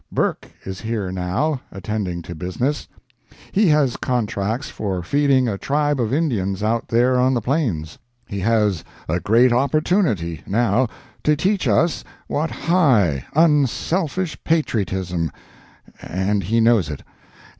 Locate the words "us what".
11.67-12.49